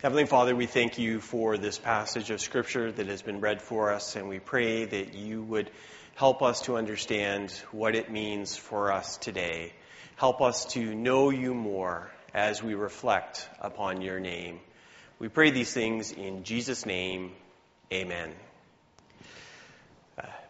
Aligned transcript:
Heavenly 0.00 0.26
Father, 0.26 0.54
we 0.54 0.66
thank 0.66 1.00
you 1.00 1.18
for 1.18 1.58
this 1.58 1.76
passage 1.76 2.30
of 2.30 2.40
Scripture 2.40 2.92
that 2.92 3.08
has 3.08 3.20
been 3.20 3.40
read 3.40 3.60
for 3.60 3.92
us, 3.92 4.14
and 4.14 4.28
we 4.28 4.38
pray 4.38 4.84
that 4.84 5.14
you 5.14 5.42
would 5.42 5.72
help 6.14 6.40
us 6.40 6.60
to 6.62 6.76
understand 6.76 7.50
what 7.72 7.96
it 7.96 8.08
means 8.08 8.56
for 8.56 8.92
us 8.92 9.16
today. 9.16 9.72
Help 10.14 10.40
us 10.40 10.66
to 10.66 10.94
know 10.94 11.30
you 11.30 11.52
more 11.52 12.08
as 12.32 12.62
we 12.62 12.74
reflect 12.74 13.48
upon 13.58 14.00
your 14.00 14.20
name. 14.20 14.60
We 15.18 15.26
pray 15.26 15.50
these 15.50 15.72
things 15.72 16.12
in 16.12 16.44
Jesus' 16.44 16.86
name. 16.86 17.32
Amen. 17.92 18.32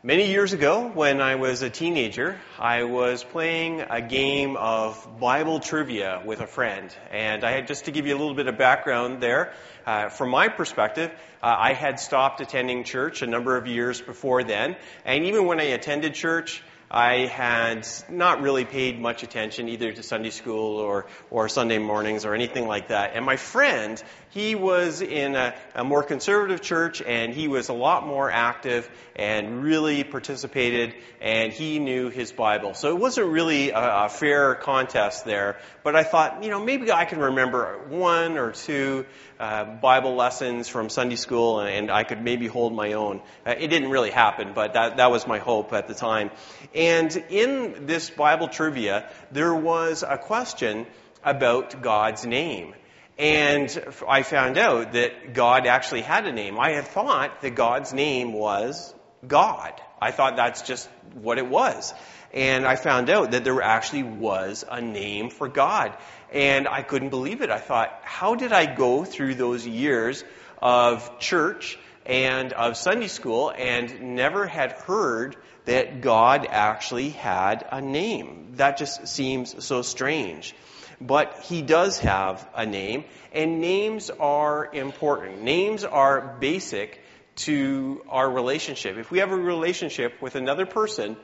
Many 0.05 0.31
years 0.31 0.53
ago, 0.53 0.87
when 0.87 1.21
I 1.21 1.35
was 1.35 1.63
a 1.63 1.71
teenager, 1.71 2.39
I 2.57 2.85
was 2.85 3.25
playing 3.25 3.81
a 3.81 4.01
game 4.01 4.57
of 4.57 5.19
Bible 5.19 5.59
trivia 5.59 6.23
with 6.25 6.41
a 6.41 6.47
friend. 6.47 6.95
And 7.11 7.43
I 7.43 7.51
had, 7.51 7.67
just 7.67 7.87
to 7.87 7.91
give 7.91 8.07
you 8.07 8.17
a 8.17 8.17
little 8.17 8.37
bit 8.37 8.47
of 8.47 8.57
background 8.57 9.21
there, 9.21 9.53
uh, 9.85 10.09
from 10.09 10.31
my 10.31 10.47
perspective, 10.51 11.11
uh, 11.43 11.53
I 11.59 11.73
had 11.73 11.99
stopped 11.99 12.41
attending 12.41 12.85
church 12.85 13.23
a 13.23 13.27
number 13.27 13.57
of 13.57 13.67
years 13.67 14.01
before 14.01 14.45
then. 14.45 14.77
And 15.05 15.25
even 15.25 15.47
when 15.47 15.59
I 15.59 15.65
attended 15.65 16.15
church, 16.15 16.63
I 16.91 17.27
had 17.27 17.87
not 18.09 18.41
really 18.41 18.65
paid 18.65 19.01
much 19.01 19.25
attention 19.25 19.69
either 19.69 19.93
to 19.93 20.03
Sunday 20.05 20.31
school 20.31 20.77
or, 20.79 21.07
or 21.29 21.49
Sunday 21.49 21.79
mornings 21.79 22.25
or 22.25 22.35
anything 22.35 22.69
like 22.69 22.89
that. 22.89 23.17
And 23.17 23.27
my 23.27 23.37
friend, 23.37 24.01
he 24.31 24.55
was 24.55 25.01
in 25.01 25.35
a, 25.35 25.55
a, 25.75 25.85
more 25.85 26.03
conservative 26.03 26.61
church 26.61 27.01
and 27.01 27.33
he 27.33 27.49
was 27.49 27.69
a 27.69 27.73
lot 27.73 28.07
more 28.07 28.31
active 28.31 28.89
and 29.17 29.63
really 29.63 30.05
participated 30.05 30.95
and 31.21 31.53
he 31.53 31.79
knew 31.79 32.11
his 32.11 32.31
Bible. 32.33 32.75
So 32.75 32.91
it 32.91 32.99
wasn't 32.99 33.29
really 33.29 33.71
a, 33.71 34.05
a 34.05 34.09
fair 34.09 34.55
contest 34.55 35.25
there. 35.25 35.59
But 35.83 35.97
I 35.97 36.05
thought, 36.05 36.45
you 36.45 36.51
know, 36.51 36.63
maybe 36.63 36.93
I 36.93 37.05
can 37.05 37.21
remember 37.21 37.81
one 37.89 38.37
or 38.37 38.53
two 38.53 39.07
uh, 39.41 39.65
Bible 39.65 40.15
lessons 40.15 40.69
from 40.69 40.91
Sunday 40.91 41.17
school 41.17 41.61
and 41.61 41.91
I 41.91 42.05
could 42.05 42.23
maybe 42.23 42.47
hold 42.47 42.75
my 42.75 42.93
own. 42.93 43.23
Uh, 43.47 43.55
it 43.59 43.69
didn't 43.69 43.91
really 43.91 44.11
happen, 44.11 44.53
but 44.55 44.75
that, 44.75 44.99
that 44.99 45.11
was 45.11 45.27
my 45.27 45.39
hope 45.39 45.73
at 45.73 45.89
the 45.89 45.95
time. 45.95 46.31
And 46.75 47.15
in 47.31 47.87
this 47.87 48.11
Bible 48.11 48.49
trivia, 48.49 49.09
there 49.33 49.55
was 49.55 50.05
a 50.07 50.19
question 50.19 50.87
about 51.25 51.81
God's 51.83 52.27
name. 52.27 52.75
And 53.19 53.85
I 54.07 54.23
found 54.23 54.59
out 54.59 54.93
that 54.93 55.35
God 55.35 55.67
actually 55.67 56.03
had 56.03 56.27
a 56.27 56.33
name. 56.33 56.59
I 56.59 56.73
had 56.73 56.87
thought 56.87 57.43
that 57.43 57.57
God's 57.57 57.93
name 57.93 58.33
was 58.33 58.95
God. 59.27 59.73
I 60.01 60.13
thought 60.13 60.37
that's 60.37 60.63
just 60.63 60.89
what 61.15 61.39
it 61.39 61.47
was. 61.49 61.93
And 62.33 62.65
I 62.65 62.77
found 62.77 63.11
out 63.11 63.33
that 63.33 63.43
there 63.43 63.61
actually 63.61 64.05
was 64.05 64.65
a 64.71 64.81
name 64.81 65.31
for 65.31 65.49
God. 65.49 65.97
And 66.31 66.69
I 66.69 66.83
couldn't 66.83 67.09
believe 67.09 67.41
it. 67.41 67.51
I 67.51 67.59
thought, 67.59 67.91
how 68.03 68.37
did 68.37 68.53
I 68.53 68.73
go 68.73 69.05
through 69.05 69.35
those 69.35 69.67
years 69.67 70.23
of 70.63 71.19
church 71.19 71.77
and 72.07 72.53
of 72.53 72.77
Sunday 72.77 73.09
school 73.09 73.51
and 73.51 74.15
never 74.15 74.47
had 74.47 74.73
heard 74.73 75.37
that 75.65 76.03
God 76.03 76.47
actually 76.49 77.09
had 77.09 77.67
a 77.69 77.81
name? 77.81 78.53
That 78.57 78.77
just 78.77 79.09
seems 79.09 79.65
so 79.65 79.83
strange. 79.83 80.55
But 81.01 81.41
he 81.45 81.63
does 81.63 82.01
have 82.01 82.47
a 82.55 82.67
name, 82.67 83.05
and 83.33 83.61
names 83.61 84.11
are 84.11 84.69
important. 84.73 85.43
Names 85.43 85.85
are 85.85 86.37
basic 86.41 87.01
to 87.37 88.03
our 88.09 88.29
relationship. 88.29 88.97
If 88.97 89.11
we 89.11 89.21
have 89.21 89.31
a 89.31 89.37
relationship 89.37 90.21
with 90.21 90.35
another 90.35 90.67
person, 90.67 91.17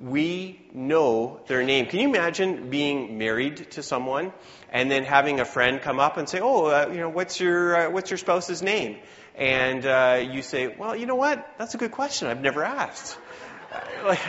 we 0.00 0.60
know 0.72 1.40
their 1.46 1.62
name. 1.62 1.86
Can 1.86 2.00
you 2.00 2.08
imagine 2.08 2.68
being 2.68 3.16
married 3.16 3.70
to 3.72 3.82
someone 3.82 4.32
and 4.70 4.90
then 4.90 5.04
having 5.04 5.40
a 5.40 5.44
friend 5.44 5.80
come 5.80 6.00
up 6.00 6.16
and 6.16 6.28
say, 6.28 6.40
"Oh, 6.40 6.66
uh, 6.66 6.90
you 6.90 6.98
know, 6.98 7.08
what's 7.08 7.40
your 7.40 7.76
uh, 7.76 7.90
what's 7.90 8.10
your 8.10 8.18
spouse's 8.18 8.62
name?" 8.62 8.98
And 9.36 9.86
uh, 9.86 10.28
you 10.30 10.42
say, 10.42 10.66
"Well, 10.66 10.96
you 10.96 11.06
know 11.06 11.14
what? 11.14 11.48
That's 11.58 11.74
a 11.74 11.78
good 11.78 11.92
question. 11.92 12.28
I've 12.28 12.42
never 12.42 12.64
asked." 12.64 13.18
Like 14.04 14.20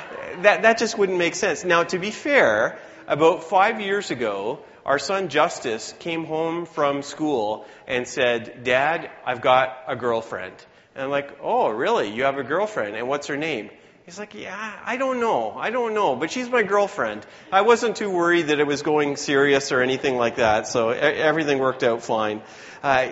that 0.43 0.63
that 0.63 0.77
just 0.77 0.97
wouldn't 0.97 1.17
make 1.17 1.35
sense. 1.35 1.63
Now, 1.63 1.83
to 1.83 1.99
be 1.99 2.11
fair, 2.11 2.79
about 3.07 3.43
five 3.43 3.81
years 3.81 4.11
ago, 4.11 4.59
our 4.85 4.99
son 4.99 5.29
Justice 5.29 5.93
came 5.99 6.25
home 6.25 6.65
from 6.65 7.01
school 7.01 7.65
and 7.87 8.07
said, 8.07 8.63
"Dad, 8.63 9.09
I've 9.25 9.41
got 9.41 9.77
a 9.87 9.95
girlfriend." 9.95 10.55
And 10.95 11.03
I'm 11.03 11.09
like, 11.09 11.37
"Oh, 11.41 11.69
really? 11.69 12.09
You 12.09 12.23
have 12.23 12.37
a 12.37 12.43
girlfriend? 12.43 12.95
And 12.95 13.07
what's 13.07 13.27
her 13.27 13.37
name?" 13.37 13.69
He's 14.05 14.19
like, 14.19 14.35
yeah, 14.35 14.71
I 14.85 14.97
don't 14.97 15.19
know. 15.19 15.53
I 15.57 15.71
don't 15.71 15.95
know, 15.95 16.15
but 16.15 16.29
she's 16.29 16.47
my 16.47 16.61
girlfriend. 16.61 17.25
I 17.51 17.61
wasn't 17.61 17.95
too 17.95 18.11
worried 18.11 18.47
that 18.47 18.59
it 18.59 18.67
was 18.67 18.83
going 18.83 19.15
serious 19.15 19.71
or 19.71 19.81
anything 19.81 20.15
like 20.15 20.35
that, 20.35 20.67
so 20.67 20.89
everything 20.89 21.57
worked 21.57 21.81
out 21.81 22.03
fine. 22.03 22.43
Uh, 22.83 23.07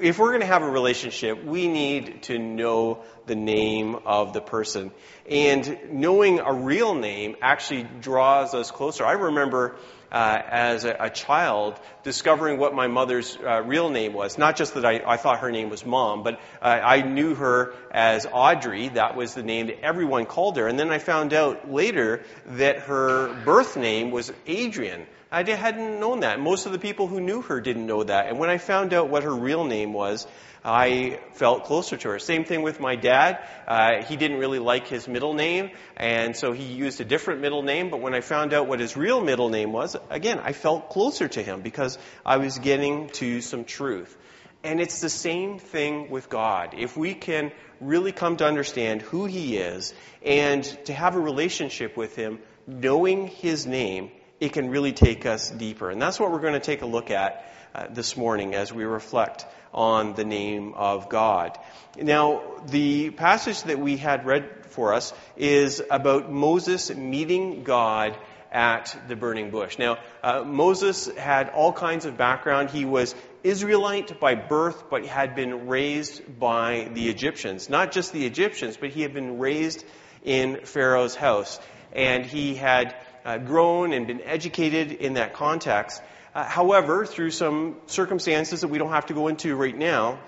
if 0.00 0.18
we're 0.18 0.30
going 0.30 0.40
to 0.40 0.46
have 0.46 0.62
a 0.62 0.70
relationship, 0.70 1.44
we 1.44 1.68
need 1.68 2.24
to 2.24 2.38
know 2.38 3.02
the 3.26 3.34
name 3.34 3.96
of 4.06 4.32
the 4.32 4.40
person. 4.40 4.90
And 5.28 5.78
knowing 5.90 6.40
a 6.40 6.52
real 6.52 6.94
name 6.94 7.36
actually 7.40 7.84
draws 8.00 8.54
us 8.54 8.70
closer. 8.70 9.04
I 9.04 9.12
remember 9.12 9.76
uh, 10.12 10.42
as 10.50 10.84
a, 10.84 10.96
a, 10.98 11.10
child 11.10 11.78
discovering 12.02 12.58
what 12.58 12.74
my 12.74 12.88
mother's 12.88 13.36
uh, 13.36 13.62
real 13.62 13.90
name 13.90 14.12
was. 14.12 14.38
Not 14.38 14.56
just 14.56 14.74
that 14.74 14.84
I, 14.84 15.00
I, 15.06 15.16
thought 15.16 15.38
her 15.38 15.52
name 15.52 15.70
was 15.70 15.86
Mom, 15.86 16.24
but 16.24 16.40
uh, 16.60 16.66
I 16.66 17.02
knew 17.02 17.36
her 17.36 17.74
as 17.92 18.26
Audrey. 18.26 18.88
That 18.88 19.14
was 19.14 19.34
the 19.34 19.44
name 19.44 19.68
that 19.68 19.84
everyone 19.84 20.26
called 20.26 20.56
her. 20.56 20.66
And 20.66 20.78
then 20.78 20.90
I 20.90 20.98
found 20.98 21.32
out 21.32 21.70
later 21.70 22.24
that 22.46 22.80
her 22.80 23.32
birth 23.44 23.76
name 23.76 24.10
was 24.10 24.32
Adrian. 24.46 25.06
I 25.32 25.44
hadn't 25.44 26.00
known 26.00 26.20
that. 26.20 26.40
Most 26.40 26.66
of 26.66 26.72
the 26.72 26.78
people 26.78 27.06
who 27.06 27.20
knew 27.20 27.40
her 27.42 27.60
didn't 27.60 27.86
know 27.86 28.02
that. 28.02 28.26
And 28.26 28.38
when 28.38 28.50
I 28.50 28.58
found 28.58 28.92
out 28.92 29.08
what 29.08 29.22
her 29.22 29.34
real 29.34 29.64
name 29.64 29.92
was, 29.92 30.26
I 30.64 31.20
felt 31.34 31.64
closer 31.64 31.96
to 31.96 32.08
her. 32.10 32.18
Same 32.18 32.44
thing 32.44 32.62
with 32.62 32.80
my 32.80 32.96
dad. 32.96 33.38
Uh, 33.66 34.04
he 34.04 34.16
didn't 34.16 34.38
really 34.38 34.58
like 34.58 34.88
his 34.88 35.06
middle 35.06 35.32
name, 35.32 35.70
and 35.96 36.36
so 36.36 36.52
he 36.52 36.64
used 36.64 37.00
a 37.00 37.04
different 37.04 37.40
middle 37.40 37.62
name. 37.62 37.90
But 37.90 38.00
when 38.00 38.12
I 38.12 38.20
found 38.20 38.52
out 38.52 38.66
what 38.66 38.80
his 38.80 38.96
real 38.96 39.22
middle 39.22 39.48
name 39.50 39.72
was, 39.72 39.96
again, 40.10 40.40
I 40.40 40.52
felt 40.52 40.90
closer 40.90 41.28
to 41.28 41.42
him 41.42 41.62
because 41.62 41.96
I 42.26 42.38
was 42.38 42.58
getting 42.58 43.08
to 43.10 43.40
some 43.40 43.64
truth. 43.64 44.16
And 44.62 44.80
it's 44.80 45.00
the 45.00 45.08
same 45.08 45.58
thing 45.58 46.10
with 46.10 46.28
God. 46.28 46.74
If 46.76 46.96
we 46.96 47.14
can 47.14 47.52
really 47.80 48.12
come 48.12 48.36
to 48.38 48.46
understand 48.46 49.00
who 49.00 49.24
He 49.24 49.56
is 49.56 49.94
and 50.22 50.62
to 50.84 50.92
have 50.92 51.16
a 51.16 51.20
relationship 51.20 51.96
with 51.96 52.14
Him, 52.14 52.40
knowing 52.66 53.28
His 53.28 53.66
name, 53.66 54.10
it 54.40 54.54
can 54.54 54.70
really 54.70 54.92
take 54.92 55.26
us 55.26 55.50
deeper. 55.50 55.90
And 55.90 56.00
that's 56.00 56.18
what 56.18 56.32
we're 56.32 56.40
going 56.40 56.54
to 56.54 56.60
take 56.60 56.82
a 56.82 56.86
look 56.86 57.10
at 57.10 57.46
uh, 57.74 57.86
this 57.90 58.16
morning 58.16 58.54
as 58.54 58.72
we 58.72 58.84
reflect 58.84 59.46
on 59.72 60.14
the 60.14 60.24
name 60.24 60.72
of 60.74 61.08
God. 61.08 61.58
Now, 61.96 62.42
the 62.66 63.10
passage 63.10 63.62
that 63.64 63.78
we 63.78 63.96
had 63.96 64.26
read 64.26 64.66
for 64.66 64.94
us 64.94 65.12
is 65.36 65.82
about 65.90 66.32
Moses 66.32 66.92
meeting 66.92 67.62
God 67.62 68.16
at 68.50 68.96
the 69.06 69.14
burning 69.14 69.50
bush. 69.50 69.78
Now, 69.78 69.98
uh, 70.22 70.42
Moses 70.42 71.06
had 71.06 71.50
all 71.50 71.72
kinds 71.72 72.04
of 72.04 72.16
background. 72.16 72.70
He 72.70 72.84
was 72.84 73.14
Israelite 73.44 74.18
by 74.18 74.34
birth, 74.34 74.90
but 74.90 75.04
had 75.06 75.36
been 75.36 75.68
raised 75.68 76.38
by 76.38 76.90
the 76.92 77.08
Egyptians. 77.08 77.68
Not 77.68 77.92
just 77.92 78.12
the 78.12 78.26
Egyptians, 78.26 78.76
but 78.76 78.90
he 78.90 79.02
had 79.02 79.14
been 79.14 79.38
raised 79.38 79.84
in 80.24 80.64
Pharaoh's 80.64 81.14
house. 81.14 81.60
And 81.92 82.24
he 82.24 82.54
had 82.54 82.96
uh, 83.24 83.38
grown 83.38 83.92
and 83.92 84.06
been 84.06 84.20
educated 84.22 84.92
in 84.92 85.14
that 85.14 85.34
context. 85.34 86.02
Uh, 86.34 86.44
however, 86.44 87.06
through 87.06 87.30
some 87.30 87.76
circumstances 87.86 88.60
that 88.60 88.68
we 88.68 88.78
don't 88.78 88.90
have 88.92 89.06
to 89.06 89.14
go 89.14 89.28
into 89.28 89.56
right 89.56 89.76
now, 89.76 90.18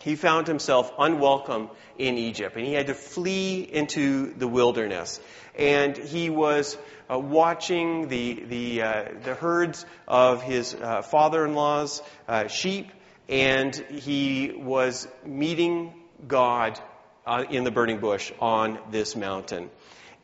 he 0.00 0.16
found 0.16 0.46
himself 0.46 0.92
unwelcome 0.98 1.70
in 1.96 2.18
Egypt 2.18 2.56
and 2.56 2.66
he 2.66 2.72
had 2.72 2.88
to 2.88 2.94
flee 2.94 3.60
into 3.62 4.34
the 4.34 4.48
wilderness. 4.48 5.20
And 5.56 5.96
he 5.96 6.30
was 6.30 6.76
uh, 7.08 7.18
watching 7.18 8.08
the, 8.08 8.44
the, 8.48 8.82
uh, 8.82 9.04
the 9.22 9.34
herds 9.34 9.86
of 10.08 10.42
his 10.42 10.74
uh, 10.74 11.02
father 11.02 11.46
in 11.46 11.54
law's 11.54 12.02
uh, 12.26 12.48
sheep 12.48 12.90
and 13.28 13.74
he 13.74 14.52
was 14.54 15.08
meeting 15.24 15.94
God 16.26 16.78
uh, 17.26 17.44
in 17.48 17.64
the 17.64 17.70
burning 17.70 18.00
bush 18.00 18.32
on 18.40 18.78
this 18.90 19.16
mountain. 19.16 19.70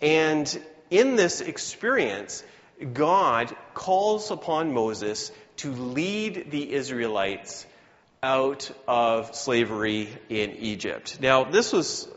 And 0.03 0.63
in 0.91 1.17
this 1.17 1.41
experience, 1.41 2.45
God 2.93 3.55
calls 3.75 4.31
upon 4.31 4.75
Moses 4.75 5.33
to 5.59 5.73
lead 5.73 6.51
the 6.51 6.73
Israelites 6.73 7.67
out 8.23 8.71
of 8.87 9.35
slavery 9.35 10.09
in 10.29 10.53
Egypt. 10.57 11.19
Now, 11.21 11.45
this 11.45 11.73
was 11.73 12.09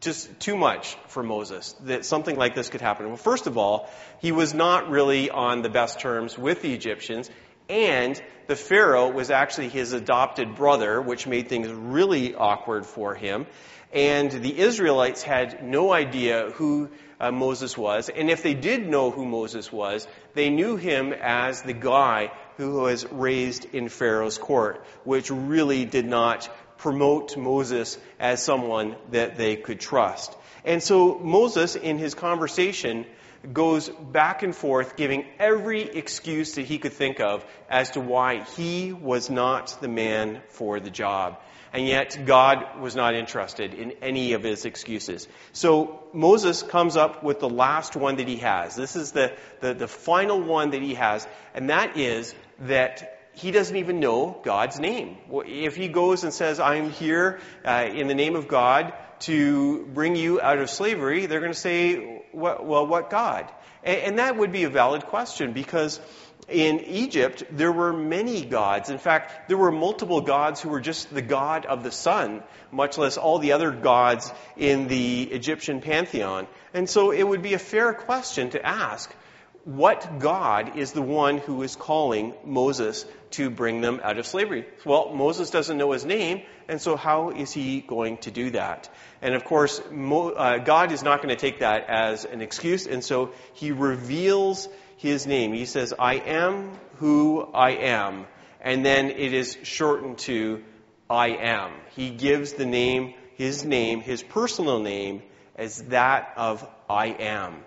just 0.00 0.40
too 0.40 0.56
much 0.56 0.96
for 1.08 1.22
Moses 1.22 1.74
that 1.84 2.04
something 2.04 2.36
like 2.36 2.54
this 2.54 2.68
could 2.68 2.80
happen. 2.80 3.06
Well, 3.06 3.16
first 3.16 3.46
of 3.46 3.56
all, 3.56 3.88
he 4.20 4.32
was 4.32 4.52
not 4.52 4.90
really 4.90 5.30
on 5.30 5.62
the 5.62 5.68
best 5.68 6.00
terms 6.00 6.36
with 6.36 6.62
the 6.62 6.74
Egyptians, 6.74 7.30
and 7.68 8.20
the 8.46 8.56
Pharaoh 8.56 9.10
was 9.10 9.30
actually 9.30 9.68
his 9.68 9.92
adopted 9.92 10.54
brother, 10.54 11.00
which 11.00 11.26
made 11.26 11.48
things 11.48 11.68
really 11.68 12.34
awkward 12.34 12.84
for 12.84 13.14
him. 13.14 13.46
And 13.92 14.30
the 14.30 14.58
Israelites 14.58 15.22
had 15.22 15.64
no 15.64 15.92
idea 15.92 16.50
who 16.54 16.90
uh, 17.20 17.30
Moses 17.30 17.78
was. 17.78 18.08
And 18.08 18.28
if 18.28 18.42
they 18.42 18.54
did 18.54 18.86
know 18.86 19.10
who 19.10 19.24
Moses 19.24 19.72
was, 19.72 20.06
they 20.34 20.50
knew 20.50 20.76
him 20.76 21.12
as 21.12 21.62
the 21.62 21.72
guy 21.72 22.32
who 22.56 22.80
was 22.80 23.10
raised 23.10 23.66
in 23.72 23.88
Pharaoh's 23.88 24.36
court, 24.36 24.84
which 25.04 25.30
really 25.30 25.84
did 25.84 26.06
not 26.06 26.50
promote 26.76 27.36
Moses 27.36 27.96
as 28.18 28.42
someone 28.42 28.96
that 29.10 29.36
they 29.36 29.56
could 29.56 29.80
trust. 29.80 30.36
And 30.64 30.82
so 30.82 31.18
Moses, 31.18 31.76
in 31.76 31.98
his 31.98 32.14
conversation, 32.14 33.06
goes 33.52 33.88
back 33.88 34.42
and 34.42 34.54
forth, 34.54 34.96
giving 34.96 35.26
every 35.38 35.82
excuse 35.82 36.54
that 36.54 36.62
he 36.62 36.78
could 36.78 36.92
think 36.92 37.20
of 37.20 37.44
as 37.68 37.90
to 37.92 38.00
why 38.00 38.42
he 38.56 38.92
was 38.92 39.30
not 39.30 39.76
the 39.80 39.88
man 39.88 40.42
for 40.48 40.80
the 40.80 40.90
job. 40.90 41.40
And 41.72 41.88
yet, 41.88 42.24
God 42.24 42.80
was 42.80 42.94
not 42.94 43.16
interested 43.16 43.74
in 43.74 43.94
any 44.00 44.34
of 44.34 44.44
his 44.44 44.64
excuses. 44.64 45.26
So, 45.52 46.04
Moses 46.12 46.62
comes 46.62 46.96
up 46.96 47.24
with 47.24 47.40
the 47.40 47.48
last 47.48 47.96
one 47.96 48.16
that 48.16 48.28
he 48.28 48.36
has. 48.36 48.76
This 48.76 48.94
is 48.94 49.10
the, 49.10 49.32
the, 49.60 49.74
the 49.74 49.88
final 49.88 50.40
one 50.40 50.70
that 50.70 50.82
he 50.82 50.94
has, 50.94 51.26
and 51.52 51.70
that 51.70 51.96
is 51.96 52.32
that 52.60 53.14
he 53.32 53.50
doesn't 53.50 53.76
even 53.76 53.98
know 53.98 54.38
God's 54.44 54.78
name. 54.78 55.16
If 55.28 55.74
he 55.74 55.88
goes 55.88 56.22
and 56.22 56.32
says, 56.32 56.60
I'm 56.60 56.90
here 56.90 57.40
uh, 57.64 57.88
in 57.92 58.06
the 58.06 58.14
name 58.14 58.36
of 58.36 58.46
God 58.46 58.92
to 59.24 59.86
bring 59.86 60.16
you 60.16 60.40
out 60.40 60.58
of 60.58 60.70
slavery, 60.70 61.26
they're 61.26 61.40
going 61.40 61.52
to 61.52 61.58
say, 61.58 62.22
well, 62.32 62.86
what 62.86 63.10
God? 63.10 63.50
And 63.82 64.18
that 64.18 64.36
would 64.36 64.52
be 64.52 64.64
a 64.64 64.70
valid 64.70 65.04
question 65.04 65.52
because 65.52 66.00
in 66.48 66.80
Egypt, 66.80 67.44
there 67.50 67.72
were 67.72 67.92
many 67.92 68.44
gods. 68.44 68.90
In 68.90 68.98
fact, 68.98 69.48
there 69.48 69.56
were 69.56 69.72
multiple 69.72 70.20
gods 70.20 70.60
who 70.60 70.68
were 70.68 70.80
just 70.80 71.12
the 71.12 71.22
god 71.22 71.64
of 71.66 71.82
the 71.82 71.90
sun, 71.90 72.42
much 72.70 72.98
less 72.98 73.16
all 73.16 73.38
the 73.38 73.52
other 73.52 73.70
gods 73.70 74.32
in 74.56 74.88
the 74.88 75.22
Egyptian 75.22 75.80
pantheon. 75.80 76.46
And 76.72 76.88
so 76.88 77.12
it 77.12 77.22
would 77.22 77.42
be 77.42 77.54
a 77.54 77.58
fair 77.58 77.94
question 77.94 78.50
to 78.50 78.64
ask 78.64 79.14
what 79.64 80.18
God 80.18 80.76
is 80.76 80.92
the 80.92 81.02
one 81.02 81.38
who 81.38 81.62
is 81.62 81.74
calling 81.74 82.34
Moses 82.44 83.06
to 83.30 83.48
bring 83.50 83.80
them 83.80 84.00
out 84.02 84.18
of 84.18 84.26
slavery? 84.26 84.66
Well, 84.84 85.14
Moses 85.14 85.50
doesn't 85.50 85.78
know 85.78 85.92
his 85.92 86.04
name, 86.04 86.42
and 86.68 86.80
so 86.80 86.96
how 86.96 87.30
is 87.30 87.52
he 87.52 87.80
going 87.80 88.18
to 88.18 88.30
do 88.30 88.50
that? 88.50 88.90
And 89.22 89.34
of 89.34 89.44
course, 89.44 89.80
Mo, 89.90 90.30
uh, 90.30 90.58
God 90.58 90.92
is 90.92 91.02
not 91.02 91.22
going 91.22 91.34
to 91.34 91.40
take 91.40 91.60
that 91.60 91.88
as 91.88 92.24
an 92.24 92.42
excuse, 92.42 92.86
and 92.86 93.02
so 93.02 93.32
he 93.54 93.72
reveals 93.72 94.68
his 94.98 95.26
name. 95.26 95.52
He 95.52 95.66
says, 95.66 95.94
I 95.98 96.14
am 96.14 96.72
who 96.96 97.42
I 97.42 97.70
am. 97.72 98.26
And 98.60 98.84
then 98.84 99.10
it 99.10 99.32
is 99.32 99.58
shortened 99.62 100.18
to 100.18 100.62
I 101.08 101.28
am. 101.28 101.72
He 101.96 102.10
gives 102.10 102.54
the 102.54 102.66
name, 102.66 103.14
his 103.36 103.64
name, 103.64 104.00
his 104.00 104.22
personal 104.22 104.80
name, 104.80 105.22
as 105.56 105.82
that 105.84 106.34
of 106.36 106.66
I 106.88 107.08
am. 107.08 107.62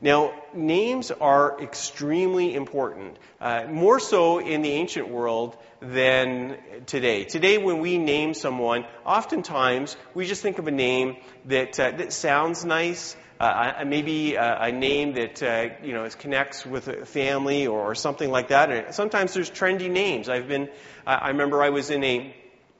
Now, 0.00 0.32
names 0.54 1.10
are 1.10 1.60
extremely 1.60 2.54
important, 2.54 3.16
uh, 3.40 3.64
more 3.68 3.98
so 3.98 4.38
in 4.38 4.62
the 4.62 4.70
ancient 4.70 5.08
world 5.08 5.56
than 5.80 6.56
today. 6.86 7.24
Today, 7.24 7.58
when 7.58 7.80
we 7.80 7.98
name 7.98 8.32
someone, 8.34 8.84
oftentimes 9.04 9.96
we 10.14 10.26
just 10.26 10.40
think 10.40 10.58
of 10.58 10.68
a 10.68 10.70
name 10.70 11.16
that, 11.46 11.80
uh, 11.80 11.90
that 11.90 12.12
sounds 12.12 12.64
nice, 12.64 13.16
uh, 13.40 13.82
maybe 13.86 14.36
a, 14.36 14.62
a, 14.62 14.72
name 14.72 15.14
that 15.14 15.42
uh, 15.42 15.68
you 15.82 15.92
know 15.92 16.08
connects 16.18 16.64
with 16.64 16.88
a 16.88 17.04
family 17.04 17.66
or, 17.66 17.90
or, 17.90 17.94
something 17.94 18.30
like 18.30 18.48
that. 18.48 18.70
And 18.70 18.94
sometimes 18.94 19.32
there's 19.34 19.50
trendy 19.50 19.90
names. 19.90 20.28
I've 20.28 20.48
been, 20.48 20.68
I 21.06 21.28
remember 21.28 21.62
I 21.62 21.70
was 21.70 21.90
in 21.90 22.02
a, 22.02 22.34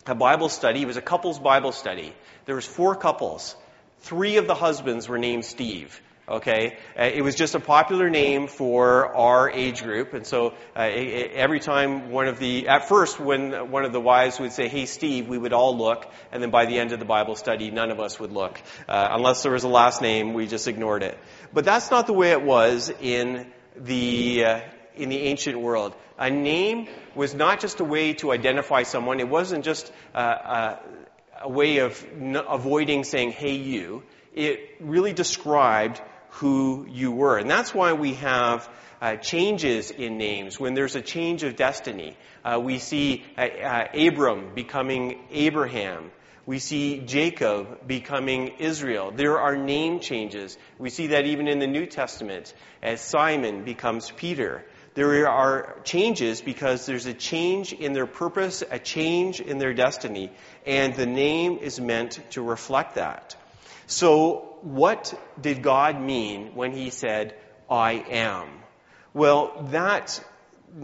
a 0.06 0.16
Bible 0.16 0.48
study. 0.48 0.82
It 0.82 0.86
was 0.86 0.96
a 0.96 1.02
couples 1.02 1.38
Bible 1.38 1.72
study. 1.72 2.12
There 2.46 2.56
was 2.56 2.66
four 2.66 2.96
couples. 2.96 3.54
Three 4.00 4.36
of 4.36 4.46
the 4.46 4.54
husbands 4.54 5.08
were 5.08 5.18
named 5.18 5.44
Steve. 5.44 6.00
Okay, 6.28 6.76
uh, 6.98 7.04
it 7.04 7.22
was 7.22 7.34
just 7.34 7.54
a 7.54 7.60
popular 7.60 8.10
name 8.10 8.48
for 8.48 9.16
our 9.16 9.50
age 9.50 9.82
group, 9.82 10.12
and 10.12 10.26
so 10.26 10.52
uh, 10.76 10.80
every 10.82 11.58
time 11.58 12.10
one 12.10 12.28
of 12.28 12.38
the, 12.38 12.68
at 12.68 12.86
first, 12.86 13.18
when 13.18 13.70
one 13.70 13.86
of 13.86 13.94
the 13.94 14.00
wives 14.00 14.38
would 14.38 14.52
say, 14.52 14.68
"Hey, 14.68 14.84
Steve," 14.84 15.26
we 15.26 15.38
would 15.38 15.54
all 15.54 15.78
look, 15.78 16.06
and 16.30 16.42
then 16.42 16.50
by 16.50 16.66
the 16.66 16.78
end 16.78 16.92
of 16.92 16.98
the 16.98 17.06
Bible 17.06 17.34
study, 17.34 17.70
none 17.70 17.90
of 17.90 17.98
us 17.98 18.20
would 18.20 18.30
look, 18.30 18.60
uh, 18.86 19.08
unless 19.12 19.42
there 19.42 19.52
was 19.52 19.64
a 19.64 19.68
last 19.68 20.02
name. 20.02 20.34
We 20.34 20.46
just 20.46 20.68
ignored 20.68 21.02
it. 21.02 21.16
But 21.54 21.64
that's 21.64 21.90
not 21.90 22.06
the 22.06 22.12
way 22.12 22.32
it 22.32 22.42
was 22.42 22.92
in 23.00 23.50
the 23.74 24.44
uh, 24.44 24.60
in 24.96 25.08
the 25.08 25.20
ancient 25.20 25.58
world. 25.58 25.94
A 26.18 26.28
name 26.28 26.88
was 27.14 27.32
not 27.32 27.58
just 27.58 27.80
a 27.80 27.84
way 27.84 28.12
to 28.14 28.32
identify 28.32 28.82
someone. 28.82 29.18
It 29.20 29.30
wasn't 29.30 29.64
just 29.64 29.90
uh, 30.14 30.18
uh, 30.18 30.78
a 31.40 31.48
way 31.48 31.78
of 31.78 32.04
n- 32.20 32.36
avoiding 32.36 33.04
saying, 33.04 33.30
"Hey, 33.30 33.54
you." 33.54 34.02
It 34.34 34.76
really 34.78 35.14
described 35.14 36.00
who 36.38 36.86
you 36.88 37.10
were. 37.10 37.36
And 37.38 37.50
that's 37.50 37.74
why 37.74 37.94
we 37.94 38.14
have 38.14 38.68
uh, 39.00 39.16
changes 39.16 39.90
in 39.90 40.18
names. 40.18 40.58
When 40.58 40.74
there's 40.74 40.94
a 40.94 41.02
change 41.02 41.42
of 41.42 41.56
destiny, 41.56 42.16
uh, 42.44 42.60
we 42.62 42.78
see 42.78 43.24
uh, 43.36 43.42
uh, 43.42 43.88
Abram 43.94 44.54
becoming 44.54 45.20
Abraham. 45.32 46.10
We 46.46 46.60
see 46.60 47.00
Jacob 47.00 47.86
becoming 47.86 48.54
Israel. 48.58 49.10
There 49.10 49.38
are 49.38 49.56
name 49.56 50.00
changes. 50.00 50.56
We 50.78 50.90
see 50.90 51.08
that 51.08 51.26
even 51.26 51.48
in 51.48 51.58
the 51.58 51.66
New 51.66 51.86
Testament 51.86 52.54
as 52.82 53.00
Simon 53.00 53.64
becomes 53.64 54.10
Peter. 54.10 54.64
There 54.94 55.28
are 55.28 55.76
changes 55.84 56.40
because 56.40 56.86
there's 56.86 57.06
a 57.06 57.14
change 57.14 57.72
in 57.72 57.92
their 57.92 58.06
purpose, 58.06 58.62
a 58.68 58.78
change 58.78 59.40
in 59.40 59.58
their 59.58 59.74
destiny, 59.74 60.32
and 60.66 60.94
the 60.94 61.06
name 61.06 61.58
is 61.58 61.80
meant 61.80 62.18
to 62.30 62.42
reflect 62.42 62.94
that. 62.94 63.36
So 63.88 64.58
what 64.60 65.18
did 65.40 65.62
God 65.62 65.98
mean 65.98 66.54
when 66.54 66.72
he 66.72 66.90
said, 66.90 67.34
I 67.70 67.92
am? 67.92 68.48
Well, 69.14 69.68
that, 69.70 70.22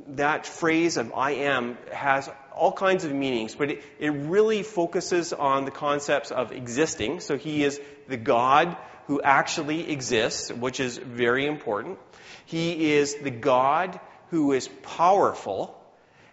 that 0.08 0.46
phrase 0.46 0.96
of 0.96 1.12
I 1.12 1.32
am 1.32 1.76
has 1.92 2.30
all 2.56 2.72
kinds 2.72 3.04
of 3.04 3.12
meanings, 3.12 3.54
but 3.54 3.70
it, 3.70 3.82
it 3.98 4.08
really 4.08 4.62
focuses 4.62 5.34
on 5.34 5.66
the 5.66 5.70
concepts 5.70 6.30
of 6.30 6.50
existing. 6.50 7.20
So 7.20 7.36
he 7.36 7.62
is 7.62 7.78
the 8.08 8.16
God 8.16 8.74
who 9.06 9.20
actually 9.20 9.90
exists, 9.90 10.50
which 10.50 10.80
is 10.80 10.96
very 10.96 11.46
important. 11.46 11.98
He 12.46 12.92
is 12.94 13.16
the 13.16 13.30
God 13.30 14.00
who 14.30 14.52
is 14.52 14.66
powerful, 14.82 15.78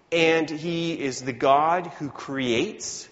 and 0.10 0.50
he 0.50 0.94
is 0.94 1.22
the 1.22 1.34
God 1.34 1.88
who 1.88 2.10
creates, 2.10 3.10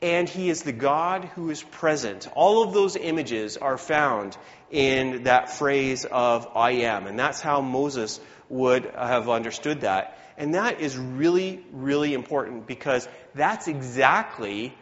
and 0.00 0.28
he 0.28 0.48
is 0.48 0.62
the 0.62 0.72
God 0.72 1.24
who 1.24 1.50
is 1.50 1.62
present. 1.62 2.28
All 2.34 2.62
of 2.62 2.72
those 2.72 2.96
images 2.96 3.56
are 3.56 3.78
found 3.78 4.36
in 4.70 5.24
that 5.24 5.50
phrase 5.50 6.04
of 6.04 6.48
I 6.54 6.70
am. 6.82 7.06
And 7.06 7.18
that's 7.18 7.40
how 7.40 7.60
Moses 7.60 8.20
would 8.48 8.84
have 8.84 9.28
understood 9.28 9.80
that. 9.80 10.18
And 10.36 10.54
that 10.54 10.80
is 10.80 10.96
really, 10.96 11.64
really 11.72 12.14
important 12.14 12.66
because 12.66 13.08
that's 13.34 13.66
exactly 13.66 14.72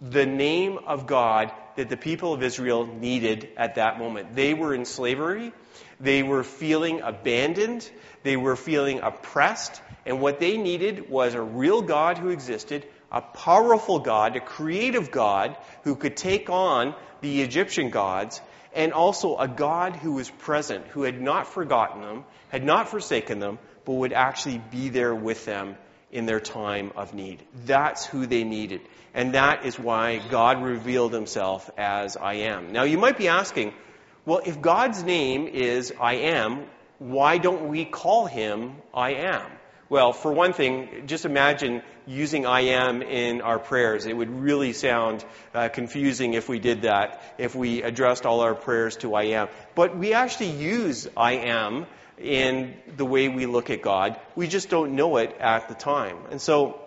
the 0.00 0.26
name 0.26 0.78
of 0.86 1.06
God 1.06 1.52
that 1.76 1.88
the 1.88 1.96
people 1.96 2.34
of 2.34 2.42
Israel 2.42 2.86
needed 2.86 3.48
at 3.56 3.76
that 3.76 3.98
moment. 3.98 4.34
They 4.34 4.52
were 4.52 4.74
in 4.74 4.84
slavery. 4.84 5.52
They 6.00 6.22
were 6.22 6.42
feeling 6.42 7.00
abandoned. 7.00 7.88
They 8.22 8.36
were 8.36 8.56
feeling 8.56 9.00
oppressed. 9.00 9.80
And 10.04 10.20
what 10.20 10.38
they 10.38 10.58
needed 10.58 11.08
was 11.08 11.34
a 11.34 11.42
real 11.42 11.80
God 11.80 12.18
who 12.18 12.28
existed 12.28 12.86
a 13.10 13.20
powerful 13.20 13.98
God, 13.98 14.36
a 14.36 14.40
creative 14.40 15.10
God 15.10 15.56
who 15.84 15.96
could 15.96 16.16
take 16.16 16.48
on 16.50 16.94
the 17.20 17.42
Egyptian 17.42 17.90
gods, 17.90 18.40
and 18.72 18.92
also 18.92 19.36
a 19.36 19.48
God 19.48 19.96
who 19.96 20.12
was 20.12 20.30
present, 20.30 20.86
who 20.88 21.02
had 21.02 21.20
not 21.20 21.46
forgotten 21.46 22.02
them, 22.02 22.24
had 22.48 22.64
not 22.64 22.88
forsaken 22.88 23.40
them, 23.40 23.58
but 23.84 23.94
would 23.94 24.12
actually 24.12 24.58
be 24.70 24.88
there 24.88 25.14
with 25.14 25.44
them 25.44 25.76
in 26.12 26.26
their 26.26 26.40
time 26.40 26.92
of 26.96 27.14
need. 27.14 27.42
That's 27.66 28.06
who 28.06 28.26
they 28.26 28.44
needed. 28.44 28.80
And 29.14 29.34
that 29.34 29.64
is 29.64 29.78
why 29.78 30.18
God 30.30 30.62
revealed 30.62 31.12
himself 31.12 31.68
as 31.76 32.16
I 32.16 32.34
am. 32.34 32.72
Now 32.72 32.84
you 32.84 32.98
might 32.98 33.18
be 33.18 33.28
asking, 33.28 33.74
well, 34.24 34.40
if 34.44 34.60
God's 34.60 35.02
name 35.02 35.48
is 35.48 35.92
I 36.00 36.14
am, 36.14 36.66
why 36.98 37.38
don't 37.38 37.68
we 37.68 37.84
call 37.84 38.26
him 38.26 38.76
I 38.94 39.14
am? 39.14 39.46
Well, 39.90 40.12
for 40.12 40.32
one 40.32 40.52
thing, 40.52 41.08
just 41.08 41.24
imagine 41.24 41.82
using 42.06 42.46
I 42.46 42.60
am 42.60 43.02
in 43.02 43.40
our 43.40 43.58
prayers. 43.58 44.06
It 44.06 44.16
would 44.16 44.30
really 44.30 44.72
sound 44.72 45.24
uh, 45.52 45.68
confusing 45.68 46.34
if 46.34 46.48
we 46.48 46.60
did 46.60 46.82
that, 46.82 47.20
if 47.38 47.56
we 47.56 47.82
addressed 47.82 48.24
all 48.24 48.38
our 48.38 48.54
prayers 48.54 48.98
to 48.98 49.16
I 49.16 49.24
am. 49.40 49.48
But 49.74 49.98
we 49.98 50.12
actually 50.12 50.52
use 50.52 51.08
I 51.16 51.32
am 51.32 51.86
in 52.18 52.76
the 52.96 53.04
way 53.04 53.28
we 53.28 53.46
look 53.46 53.68
at 53.70 53.82
God. 53.82 54.16
We 54.36 54.46
just 54.46 54.70
don't 54.70 54.94
know 54.94 55.16
it 55.16 55.36
at 55.40 55.66
the 55.66 55.74
time. 55.74 56.18
And 56.30 56.40
so, 56.40 56.80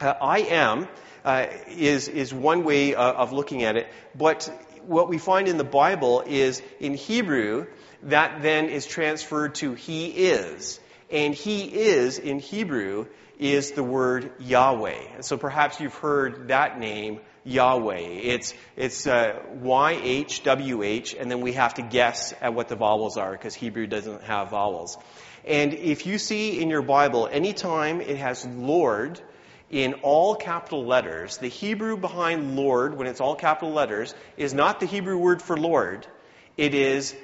uh, 0.00 0.14
I 0.20 0.40
am 0.40 0.88
uh, 1.24 1.46
is, 1.68 2.08
is 2.08 2.34
one 2.34 2.64
way 2.64 2.96
uh, 2.96 3.12
of 3.12 3.32
looking 3.32 3.62
at 3.62 3.76
it. 3.76 3.86
But 4.16 4.50
what 4.84 5.08
we 5.08 5.18
find 5.18 5.46
in 5.46 5.58
the 5.58 5.64
Bible 5.64 6.24
is 6.26 6.60
in 6.80 6.94
Hebrew, 6.94 7.68
that 8.02 8.42
then 8.42 8.68
is 8.68 8.84
transferred 8.84 9.54
to 9.56 9.74
He 9.74 10.06
is. 10.06 10.80
And 11.10 11.34
he 11.34 11.64
is, 11.64 12.18
in 12.18 12.38
Hebrew, 12.38 13.06
is 13.38 13.72
the 13.72 13.84
word 13.84 14.32
Yahweh. 14.40 15.20
So 15.20 15.36
perhaps 15.36 15.80
you've 15.80 15.94
heard 15.94 16.48
that 16.48 16.78
name, 16.78 17.20
Yahweh. 17.44 17.98
It's, 17.98 18.52
it's 18.76 19.06
uh, 19.06 19.40
Y-H-W-H, 19.54 21.14
and 21.14 21.30
then 21.30 21.40
we 21.40 21.52
have 21.52 21.74
to 21.74 21.82
guess 21.82 22.34
at 22.40 22.52
what 22.52 22.68
the 22.68 22.76
vowels 22.76 23.16
are 23.16 23.32
because 23.32 23.54
Hebrew 23.54 23.86
doesn't 23.86 24.22
have 24.24 24.50
vowels. 24.50 24.98
And 25.44 25.72
if 25.72 26.04
you 26.04 26.18
see 26.18 26.60
in 26.60 26.68
your 26.68 26.82
Bible, 26.82 27.28
anytime 27.30 28.00
it 28.02 28.18
has 28.18 28.44
Lord 28.44 29.20
in 29.70 29.94
all 30.02 30.34
capital 30.34 30.84
letters, 30.84 31.38
the 31.38 31.48
Hebrew 31.48 31.96
behind 31.96 32.56
Lord, 32.56 32.98
when 32.98 33.06
it's 33.06 33.20
all 33.20 33.34
capital 33.34 33.72
letters, 33.72 34.14
is 34.36 34.52
not 34.52 34.80
the 34.80 34.86
Hebrew 34.86 35.16
word 35.16 35.40
for 35.40 35.56
Lord. 35.56 36.06
It 36.56 36.74
is 36.74 37.16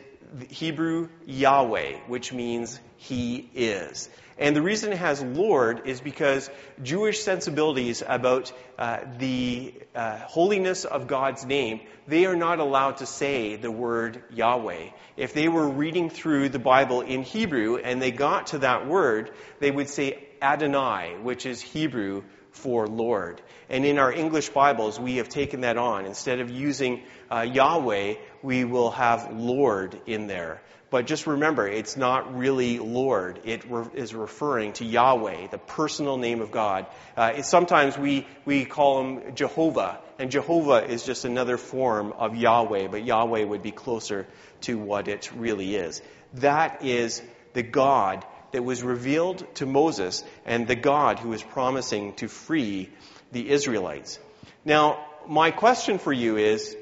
Hebrew 0.48 1.08
Yahweh, 1.26 1.98
which 2.06 2.32
means 2.32 2.80
He 2.96 3.48
is. 3.54 4.08
And 4.36 4.56
the 4.56 4.62
reason 4.62 4.92
it 4.92 4.98
has 4.98 5.22
Lord 5.22 5.86
is 5.86 6.00
because 6.00 6.50
Jewish 6.82 7.22
sensibilities 7.22 8.02
about 8.06 8.52
uh, 8.78 9.00
the 9.18 9.74
uh, 9.94 10.18
holiness 10.18 10.84
of 10.84 11.06
God's 11.06 11.44
name, 11.44 11.80
they 12.08 12.26
are 12.26 12.34
not 12.34 12.58
allowed 12.58 12.96
to 12.96 13.06
say 13.06 13.54
the 13.56 13.70
word 13.70 14.22
Yahweh. 14.32 14.90
If 15.16 15.34
they 15.34 15.48
were 15.48 15.68
reading 15.68 16.10
through 16.10 16.48
the 16.48 16.58
Bible 16.58 17.02
in 17.02 17.22
Hebrew 17.22 17.76
and 17.76 18.02
they 18.02 18.10
got 18.10 18.48
to 18.48 18.58
that 18.58 18.88
word, 18.88 19.30
they 19.60 19.70
would 19.70 19.88
say 19.88 20.26
Adonai, 20.42 21.16
which 21.22 21.46
is 21.46 21.60
Hebrew 21.60 22.24
for 22.54 22.87
Lord. 22.87 23.42
And 23.68 23.84
in 23.84 23.99
our 23.99 24.12
English 24.12 24.49
Bibles, 24.50 24.99
we 24.99 25.16
have 25.16 25.28
taken 25.28 25.62
that 25.62 25.76
on. 25.76 26.06
Instead 26.06 26.40
of 26.40 26.50
using 26.50 27.02
uh, 27.30 27.40
Yahweh, 27.40 28.14
we 28.42 28.64
will 28.64 28.90
have 28.92 29.32
Lord 29.32 30.00
in 30.06 30.26
there. 30.26 30.62
But 30.90 31.06
just 31.06 31.26
remember, 31.26 31.66
it's 31.66 31.96
not 31.96 32.37
really 32.37 32.78
Lord. 32.78 33.40
It 33.44 33.68
re- 33.68 33.87
is 33.94 34.14
referring 34.14 34.75
to 34.75 34.84
Yahweh, 34.84 35.49
the 35.49 35.58
personal 35.58 36.18
name 36.18 36.40
of 36.40 36.52
God. 36.52 36.87
Uh, 37.16 37.42
sometimes 37.42 37.99
we, 37.99 38.28
we 38.44 38.64
call 38.64 39.00
him 39.00 39.34
Jehovah, 39.34 39.99
and 40.20 40.30
Jehovah 40.30 40.84
is 40.84 41.02
just 41.02 41.25
another 41.25 41.56
form 41.56 42.12
of 42.12 42.37
Yahweh, 42.37 42.87
but 42.87 43.04
Yahweh 43.04 43.42
would 43.42 43.62
be 43.62 43.73
closer 43.73 44.28
to 44.61 44.78
what 44.78 45.08
it 45.08 45.32
really 45.34 45.75
is. 45.75 46.00
That 46.34 46.84
is 46.84 47.20
the 47.54 47.64
God 47.64 48.25
that 48.54 48.62
was 48.62 48.82
revealed 48.82 49.46
to 49.56 49.66
Moses 49.66 50.25
and 50.46 50.66
the 50.66 50.76
God 50.76 51.18
who 51.18 51.28
was 51.28 51.42
promising 51.42 52.14
to 52.14 52.28
free 52.28 52.88
the 53.32 53.50
Israelites. 53.50 54.18
Now, 54.64 55.04
my 55.28 55.50
question 55.50 55.99
for 55.99 56.12
you 56.12 56.37
is, 56.37 56.76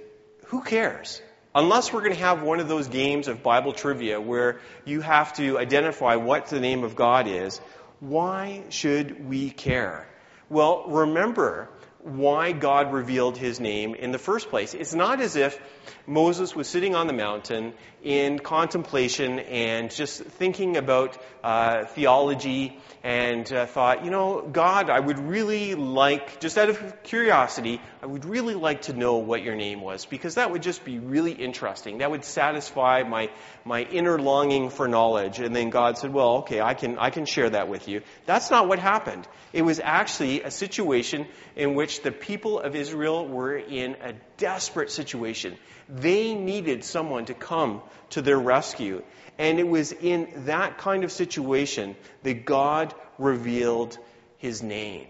who 0.46 0.62
cares? 0.62 1.20
Unless 1.54 1.92
we're 1.92 2.02
going 2.02 2.12
to 2.12 2.18
have 2.18 2.42
one 2.42 2.60
of 2.60 2.68
those 2.68 2.88
games 2.88 3.26
of 3.26 3.42
Bible 3.42 3.72
trivia 3.72 4.20
where 4.20 4.60
you 4.84 5.00
have 5.00 5.34
to 5.36 5.58
identify 5.58 6.16
what 6.16 6.46
the 6.46 6.60
name 6.60 6.84
of 6.84 6.94
God 6.94 7.26
is, 7.26 7.58
why 8.00 8.64
should 8.68 9.28
we 9.28 9.50
care? 9.50 10.06
Well, 10.50 10.84
remember 10.88 11.70
why 12.02 12.52
God 12.52 12.92
revealed 12.92 13.38
his 13.38 13.60
name 13.60 13.94
in 13.94 14.10
the 14.10 14.18
first 14.18 14.50
place. 14.50 14.74
It's 14.74 14.94
not 14.94 15.20
as 15.20 15.36
if 15.36 15.58
Moses 16.06 16.54
was 16.54 16.68
sitting 16.68 16.96
on 16.96 17.06
the 17.06 17.12
mountain 17.12 17.74
in 18.02 18.40
contemplation 18.40 19.38
and 19.38 19.88
just 19.90 20.20
thinking 20.20 20.76
about 20.76 21.16
uh, 21.44 21.84
theology 21.84 22.76
and 23.04 23.52
uh, 23.52 23.66
thought, 23.66 24.04
you 24.04 24.10
know, 24.10 24.42
God, 24.42 24.90
I 24.90 24.98
would 24.98 25.18
really 25.18 25.76
like, 25.76 26.40
just 26.40 26.58
out 26.58 26.68
of 26.68 27.02
curiosity, 27.04 27.80
I 28.02 28.06
would 28.06 28.24
really 28.24 28.54
like 28.54 28.82
to 28.82 28.92
know 28.92 29.18
what 29.18 29.42
your 29.42 29.54
name 29.54 29.80
was 29.80 30.04
because 30.04 30.34
that 30.34 30.50
would 30.50 30.62
just 30.62 30.84
be 30.84 30.98
really 30.98 31.32
interesting. 31.32 31.98
That 31.98 32.10
would 32.10 32.24
satisfy 32.24 33.04
my, 33.04 33.30
my 33.64 33.82
inner 33.82 34.18
longing 34.18 34.70
for 34.70 34.88
knowledge. 34.88 35.38
And 35.38 35.54
then 35.54 35.70
God 35.70 35.98
said, 35.98 36.12
well, 36.12 36.38
okay, 36.38 36.60
I 36.60 36.74
can, 36.74 36.98
I 36.98 37.10
can 37.10 37.26
share 37.26 37.50
that 37.50 37.68
with 37.68 37.86
you. 37.86 38.02
That's 38.26 38.50
not 38.50 38.66
what 38.66 38.80
happened. 38.80 39.26
It 39.52 39.62
was 39.62 39.80
actually 39.82 40.42
a 40.42 40.50
situation 40.50 41.26
in 41.54 41.74
which 41.74 41.91
the 42.00 42.12
people 42.12 42.60
of 42.60 42.74
Israel 42.76 43.26
were 43.26 43.56
in 43.56 43.96
a 44.02 44.14
desperate 44.36 44.90
situation. 44.90 45.56
They 45.88 46.34
needed 46.34 46.84
someone 46.84 47.26
to 47.26 47.34
come 47.34 47.82
to 48.10 48.22
their 48.22 48.38
rescue. 48.38 49.02
And 49.38 49.58
it 49.58 49.66
was 49.66 49.92
in 49.92 50.44
that 50.46 50.78
kind 50.78 51.04
of 51.04 51.12
situation 51.12 51.96
that 52.22 52.44
God 52.44 52.94
revealed 53.18 53.98
his 54.38 54.62
name. 54.62 55.06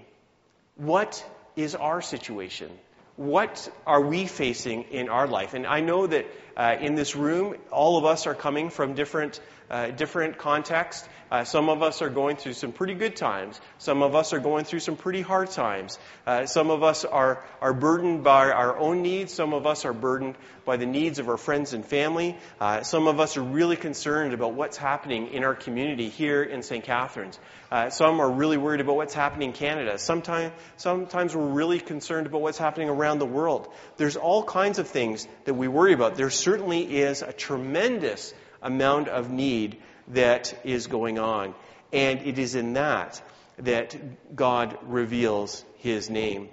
What 0.77 1.25
is 1.57 1.75
our 1.75 2.01
situation? 2.01 2.71
What 3.17 3.71
are 3.87 4.01
we 4.01 4.27
facing 4.27 4.85
in 4.85 5.09
our 5.09 5.27
life? 5.27 5.55
And 5.55 5.67
I 5.67 5.81
know 5.81 6.07
that 6.07 6.27
uh, 6.57 6.77
in 6.81 6.95
this 6.95 7.17
room, 7.17 7.57
all 7.71 7.99
of 7.99 8.05
us 8.05 8.27
are 8.27 8.35
coming 8.35 8.71
from 8.71 8.95
different, 8.95 9.41
uh, 9.71 9.89
different 9.89 10.39
contexts. 10.39 11.09
Uh, 11.33 11.45
some 11.45 11.71
of 11.71 11.83
us 11.83 12.03
are 12.03 12.11
going 12.11 12.37
through 12.37 12.53
some 12.53 12.73
pretty 12.73 12.93
good 12.93 13.17
times. 13.17 13.59
Some 13.79 14.03
of 14.03 14.15
us 14.15 14.35
are 14.35 14.39
going 14.39 14.67
through 14.67 14.81
some 14.81 14.97
pretty 14.97 15.23
hard 15.23 15.51
times. 15.51 15.99
Uh, 16.27 16.45
some 16.45 16.71
of 16.71 16.83
us 16.83 17.07
are, 17.07 17.43
are 17.63 17.73
burdened 17.73 18.23
by 18.23 18.51
our 18.51 18.77
own 18.77 19.01
needs. 19.01 19.33
Some 19.33 19.55
of 19.55 19.67
us 19.67 19.87
are 19.87 19.95
burdened 19.95 20.37
by 20.67 20.77
the 20.77 20.85
needs 20.85 21.19
of 21.19 21.31
our 21.31 21.39
friends 21.39 21.73
and 21.73 21.87
family. 21.87 22.37
Uh, 22.61 22.83
some 22.83 23.07
of 23.07 23.19
us 23.19 23.39
are 23.39 23.43
really 23.43 23.77
concerned 23.77 24.35
about 24.35 24.53
what's 24.53 24.77
happening 24.77 25.29
in 25.29 25.43
our 25.43 25.55
community 25.55 26.11
here 26.11 26.43
in 26.43 26.63
St. 26.63 26.85
Catharines. 26.85 27.41
Uh, 27.71 27.89
some 27.89 28.21
are 28.21 28.31
really 28.31 28.59
worried 28.59 28.83
about 28.83 28.97
what's 28.97 29.15
happening 29.15 29.49
in 29.49 29.55
Canada. 29.55 29.97
Sometimes, 29.97 30.53
sometimes 30.77 31.35
we're 31.35 31.47
really 31.47 31.81
concerned 31.81 32.27
about 32.27 32.43
what's 32.43 32.59
happening 32.59 32.91
around 32.91 33.21
the 33.21 33.27
world. 33.27 33.73
There's 33.97 34.17
all 34.17 34.45
kinds 34.45 34.79
of 34.79 34.89
things 34.89 35.27
that 35.47 35.55
we 35.55 35.67
worry 35.67 35.95
about. 35.95 36.17
There 36.17 36.29
certainly 36.43 36.99
is 36.99 37.23
a 37.23 37.33
tremendous 37.33 38.35
amount 38.61 39.09
of 39.09 39.31
need 39.31 39.79
that 40.09 40.55
is 40.65 40.87
going 40.87 41.19
on. 41.19 41.55
And 41.93 42.21
it 42.23 42.39
is 42.39 42.55
in 42.55 42.75
that 42.75 43.23
that 43.59 44.35
God 44.35 44.79
reveals 44.83 45.65
his 45.79 46.09
name. 46.09 46.49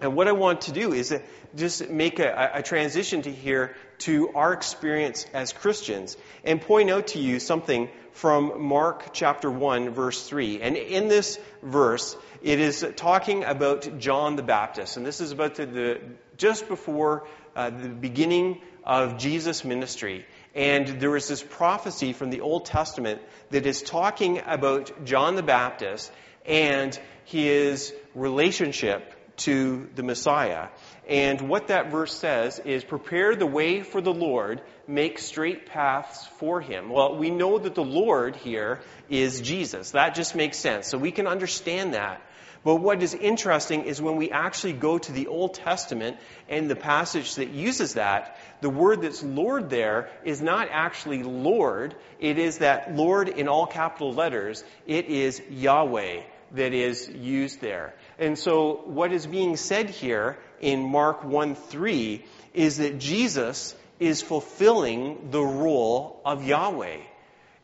And 0.00 0.16
what 0.16 0.28
I 0.28 0.32
want 0.32 0.62
to 0.62 0.72
do 0.72 0.92
is 0.92 1.14
just 1.54 1.90
make 1.90 2.18
a, 2.18 2.50
a, 2.54 2.62
transition 2.62 3.22
to 3.22 3.30
here 3.30 3.74
to 3.98 4.30
our 4.34 4.52
experience 4.52 5.26
as 5.34 5.52
Christians 5.52 6.16
and 6.42 6.60
point 6.60 6.90
out 6.90 7.08
to 7.08 7.18
you 7.18 7.38
something 7.38 7.90
from 8.12 8.62
Mark 8.62 9.12
chapter 9.12 9.50
1 9.50 9.90
verse 9.90 10.26
3. 10.26 10.62
And 10.62 10.76
in 10.76 11.08
this 11.08 11.38
verse, 11.62 12.16
it 12.42 12.60
is 12.60 12.86
talking 12.96 13.44
about 13.44 13.98
John 13.98 14.36
the 14.36 14.42
Baptist. 14.42 14.96
And 14.96 15.04
this 15.04 15.20
is 15.20 15.32
about 15.32 15.56
the, 15.56 15.66
the 15.66 16.00
just 16.38 16.66
before 16.66 17.26
uh, 17.54 17.68
the 17.68 17.88
beginning 17.88 18.62
of 18.84 19.18
Jesus' 19.18 19.64
ministry. 19.64 20.26
And 20.54 21.00
there 21.00 21.16
is 21.16 21.28
this 21.28 21.42
prophecy 21.42 22.12
from 22.12 22.30
the 22.30 22.40
Old 22.40 22.66
Testament 22.66 23.22
that 23.50 23.66
is 23.66 23.82
talking 23.82 24.40
about 24.44 25.04
John 25.04 25.36
the 25.36 25.42
Baptist 25.42 26.10
and 26.44 26.98
his 27.24 27.94
relationship 28.14 29.14
to 29.38 29.88
the 29.94 30.02
Messiah. 30.02 30.68
And 31.08 31.48
what 31.48 31.68
that 31.68 31.90
verse 31.90 32.14
says 32.14 32.58
is, 32.58 32.84
prepare 32.84 33.34
the 33.34 33.46
way 33.46 33.82
for 33.82 34.00
the 34.00 34.12
Lord, 34.12 34.60
make 34.86 35.18
straight 35.18 35.66
paths 35.66 36.26
for 36.38 36.60
him. 36.60 36.90
Well, 36.90 37.16
we 37.16 37.30
know 37.30 37.58
that 37.58 37.74
the 37.74 37.84
Lord 37.84 38.36
here 38.36 38.80
is 39.08 39.40
Jesus. 39.40 39.92
That 39.92 40.14
just 40.14 40.34
makes 40.34 40.58
sense. 40.58 40.88
So 40.88 40.98
we 40.98 41.10
can 41.10 41.26
understand 41.26 41.94
that. 41.94 42.20
But 42.62 42.76
what 42.76 43.02
is 43.02 43.14
interesting 43.14 43.84
is 43.84 44.02
when 44.02 44.16
we 44.16 44.30
actually 44.30 44.74
go 44.74 44.98
to 44.98 45.12
the 45.12 45.28
Old 45.28 45.54
Testament 45.54 46.18
and 46.48 46.68
the 46.68 46.76
passage 46.76 47.36
that 47.36 47.48
uses 47.48 47.94
that, 47.94 48.38
the 48.60 48.68
word 48.68 49.00
that's 49.00 49.22
Lord 49.22 49.70
there 49.70 50.10
is 50.24 50.42
not 50.42 50.68
actually 50.70 51.22
Lord. 51.22 51.94
It 52.18 52.38
is 52.38 52.58
that 52.58 52.94
Lord 52.94 53.30
in 53.30 53.48
all 53.48 53.66
capital 53.66 54.12
letters. 54.12 54.62
It 54.86 55.06
is 55.06 55.40
Yahweh 55.48 56.22
that 56.52 56.74
is 56.74 57.08
used 57.08 57.62
there. 57.62 57.94
And 58.18 58.38
so 58.38 58.82
what 58.84 59.12
is 59.12 59.26
being 59.26 59.56
said 59.56 59.88
here 59.88 60.36
in 60.60 60.82
Mark 60.82 61.24
1 61.24 61.54
3 61.54 62.24
is 62.52 62.76
that 62.78 62.98
Jesus 62.98 63.74
is 63.98 64.20
fulfilling 64.20 65.30
the 65.30 65.42
role 65.42 66.20
of 66.26 66.44
Yahweh. 66.44 66.98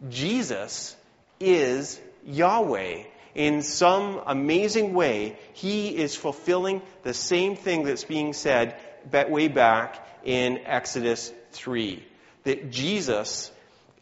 Jesus 0.09 0.97
is 1.39 2.01
Yahweh 2.25 3.05
in 3.37 3.61
some 3.61 4.23
amazing 4.27 4.95
way, 4.95 5.39
he 5.53 5.95
is 5.95 6.17
fulfilling 6.17 6.81
the 7.03 7.13
same 7.13 7.55
thing 7.55 7.85
that's 7.85 8.05
being 8.05 8.33
said 8.33 8.81
way 9.13 9.49
back 9.49 10.09
in 10.25 10.59
Exodus 10.65 11.31
3. 11.53 12.03
That 12.45 12.71
Jesus 12.71 13.53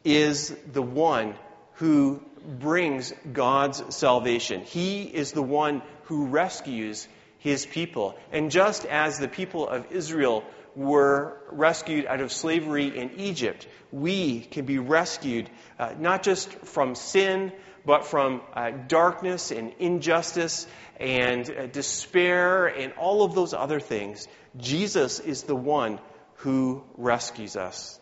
is 0.05 0.55
the 0.73 0.83
one 0.83 1.35
who 1.75 2.23
brings 2.47 3.13
God's 3.33 3.97
salvation. 3.97 4.61
He 4.61 5.03
is 5.03 5.33
the 5.33 5.43
one 5.43 5.83
who 6.05 6.27
rescues 6.27 7.09
his 7.39 7.67
people. 7.67 8.17
And 8.31 8.53
just 8.53 8.87
as 8.87 9.19
the 9.19 9.29
people 9.29 9.69
of 9.69 9.91
Israel 9.91 10.45
were 10.77 11.39
rescued 11.51 12.07
out 12.07 12.21
of 12.21 12.31
slavery 12.31 12.97
in 12.97 13.19
Egypt, 13.19 13.67
we 13.91 14.41
can 14.41 14.65
be 14.65 14.79
rescued 14.79 15.51
uh, 15.77 15.95
not 15.99 16.23
just 16.23 16.53
from 16.67 16.95
sin, 16.95 17.53
but 17.85 18.07
from 18.07 18.41
uh, 18.55 18.71
darkness 18.89 19.51
and 19.51 19.75
injustice 19.79 20.67
and 20.99 21.49
uh, 21.51 21.67
despair 21.67 22.67
and 22.67 22.93
all 22.95 23.25
of 23.25 23.35
those 23.35 23.55
other 23.55 23.81
things. 23.81 24.27
Jesus 24.57 25.21
is 25.21 25.43
the 25.43 25.57
one 25.57 26.01
who 26.37 26.83
rescues 26.97 27.57
us. 27.57 27.99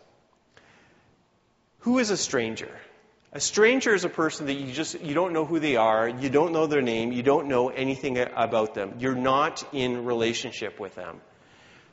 Who 1.79 1.99
is 1.99 2.11
a 2.11 2.17
stranger? 2.17 2.71
A 3.33 3.39
stranger 3.39 3.93
is 3.93 4.05
a 4.05 4.09
person 4.09 4.45
that 4.45 4.53
you 4.53 4.71
just 4.71 5.01
you 5.01 5.15
don't 5.15 5.33
know 5.33 5.43
who 5.43 5.59
they 5.59 5.75
are, 5.75 6.07
you 6.07 6.29
don't 6.29 6.53
know 6.53 6.67
their 6.67 6.83
name, 6.83 7.11
you 7.11 7.23
don't 7.23 7.47
know 7.47 7.69
anything 7.69 8.19
about 8.19 8.75
them. 8.75 8.95
You're 8.99 9.15
not 9.15 9.67
in 9.73 10.05
relationship 10.05 10.79
with 10.79 10.93
them. 10.93 11.19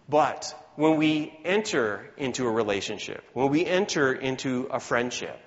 But 0.06 0.54
when 0.76 0.96
we 0.96 1.38
enter 1.44 2.10
into 2.18 2.46
a 2.46 2.50
relationship, 2.50 3.24
when 3.32 3.48
we 3.48 3.64
enter 3.64 4.12
into 4.12 4.68
a 4.70 4.80
friendship, 4.80 5.40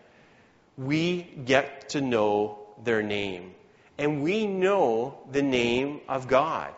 we 0.78 1.22
get 1.22 1.90
to 1.90 2.02
know 2.02 2.60
their 2.84 3.04
name. 3.04 3.54
And 3.98 4.24
we 4.24 4.48
know 4.48 5.18
the 5.32 5.44
name 5.44 6.02
of 6.08 6.28
God. 6.28 6.74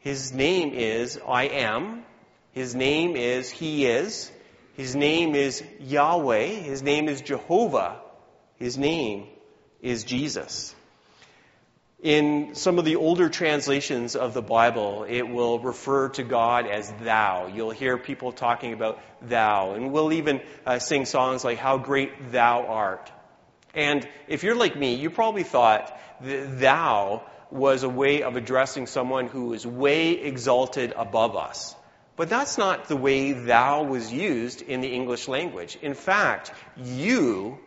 His 0.00 0.32
name 0.32 0.72
is 0.74 1.18
I 1.26 1.44
am. 1.44 2.04
His 2.52 2.74
name 2.74 3.16
is 3.16 3.50
He 3.50 3.86
is. 3.86 4.30
His 4.74 4.94
name 4.94 5.34
is 5.34 5.62
Yahweh. 5.80 6.46
His 6.46 6.82
name 6.82 7.08
is 7.08 7.22
Jehovah. 7.22 8.00
His 8.56 8.76
name 8.76 9.26
is 9.80 10.04
Jesus. 10.04 10.74
In 12.02 12.54
some 12.54 12.78
of 12.78 12.84
the 12.84 12.96
older 12.96 13.30
translations 13.30 14.16
of 14.16 14.34
the 14.34 14.42
Bible, 14.42 15.06
it 15.08 15.22
will 15.22 15.58
refer 15.58 16.10
to 16.10 16.22
God 16.22 16.66
as 16.66 16.92
thou. 17.00 17.46
You'll 17.46 17.70
hear 17.70 17.96
people 17.96 18.32
talking 18.32 18.74
about 18.74 19.00
thou. 19.22 19.72
And 19.72 19.92
we'll 19.92 20.12
even 20.12 20.42
uh, 20.66 20.78
sing 20.78 21.06
songs 21.06 21.42
like, 21.42 21.56
How 21.56 21.78
Great 21.78 22.32
Thou 22.32 22.66
Art. 22.66 23.10
And 23.72 24.06
if 24.28 24.42
you're 24.42 24.56
like 24.56 24.76
me, 24.76 24.94
you 24.94 25.08
probably 25.08 25.42
thought 25.42 25.98
that 26.20 26.60
thou 26.60 27.22
was 27.50 27.82
a 27.82 27.88
way 27.88 28.22
of 28.22 28.36
addressing 28.36 28.86
someone 28.86 29.28
who 29.28 29.54
is 29.54 29.66
way 29.66 30.12
exalted 30.12 30.92
above 30.96 31.34
us. 31.34 31.74
But 32.16 32.28
that's 32.28 32.58
not 32.58 32.88
the 32.88 32.96
way 32.96 33.32
thou 33.32 33.84
was 33.84 34.12
used 34.12 34.60
in 34.60 34.80
the 34.80 34.88
English 34.88 35.28
language. 35.28 35.78
In 35.80 35.94
fact, 35.94 36.52
you 36.76 37.58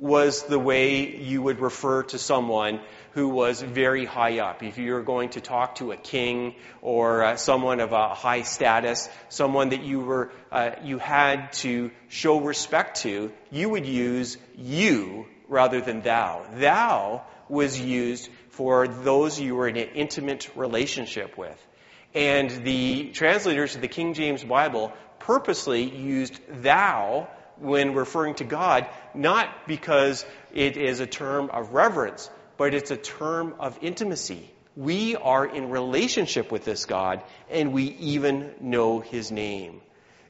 was 0.00 0.42
the 0.44 0.58
way 0.58 1.16
you 1.16 1.42
would 1.42 1.60
refer 1.60 2.02
to 2.04 2.18
someone 2.18 2.80
who 3.12 3.28
was 3.28 3.60
very 3.60 4.04
high 4.04 4.38
up. 4.38 4.62
If 4.62 4.78
you 4.78 4.94
were 4.94 5.02
going 5.02 5.30
to 5.30 5.40
talk 5.40 5.76
to 5.76 5.92
a 5.92 5.96
king 5.96 6.54
or 6.80 7.22
uh, 7.22 7.36
someone 7.36 7.80
of 7.80 7.92
a 7.92 8.14
high 8.14 8.42
status, 8.42 9.08
someone 9.28 9.70
that 9.70 9.82
you 9.82 10.00
were 10.00 10.32
uh, 10.50 10.70
you 10.82 10.98
had 10.98 11.52
to 11.54 11.90
show 12.08 12.40
respect 12.40 13.02
to, 13.02 13.32
you 13.50 13.68
would 13.68 13.86
use 13.86 14.38
you 14.56 15.26
rather 15.48 15.80
than 15.80 16.00
thou. 16.00 16.46
Thou 16.54 17.22
was 17.48 17.78
used 17.78 18.30
for 18.50 18.88
those 18.88 19.38
you 19.38 19.54
were 19.56 19.68
in 19.68 19.76
an 19.76 19.90
intimate 19.94 20.48
relationship 20.54 21.36
with. 21.36 21.66
And 22.14 22.64
the 22.64 23.10
translators 23.10 23.74
of 23.74 23.80
the 23.80 23.88
King 23.88 24.14
James 24.14 24.42
Bible 24.42 24.92
purposely 25.18 25.82
used 25.82 26.38
thou 26.48 27.28
when 27.60 27.94
referring 27.94 28.34
to 28.36 28.44
God, 28.44 28.86
not 29.14 29.66
because 29.66 30.24
it 30.52 30.76
is 30.76 31.00
a 31.00 31.06
term 31.06 31.50
of 31.50 31.72
reverence, 31.72 32.30
but 32.56 32.74
it's 32.74 32.90
a 32.90 32.96
term 32.96 33.54
of 33.58 33.78
intimacy. 33.82 34.50
We 34.76 35.16
are 35.16 35.46
in 35.46 35.70
relationship 35.70 36.50
with 36.50 36.64
this 36.64 36.84
God, 36.86 37.22
and 37.50 37.72
we 37.72 37.84
even 37.84 38.54
know 38.60 39.00
his 39.00 39.30
name. 39.30 39.80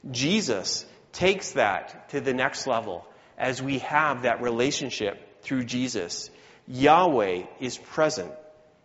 Jesus 0.09 0.85
takes 1.13 1.51
that 1.51 2.09
to 2.09 2.21
the 2.21 2.33
next 2.33 2.67
level 2.67 3.05
as 3.37 3.61
we 3.61 3.79
have 3.79 4.23
that 4.23 4.41
relationship 4.41 5.43
through 5.43 5.65
Jesus. 5.65 6.29
Yahweh 6.67 7.43
is 7.59 7.77
present 7.77 8.31